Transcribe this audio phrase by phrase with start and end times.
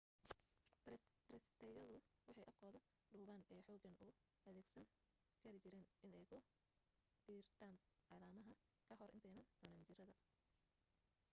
[0.83, 1.83] taraysatoobyadu
[2.39, 2.79] waxay afkooda
[3.11, 4.07] dhuuban ee xooggan u
[4.49, 4.87] adeegsan
[5.41, 6.39] kari jireen inay ku
[7.27, 7.75] diirtaan
[8.07, 8.53] caleemaha
[8.87, 10.19] ka hor intanaay cunin jiradda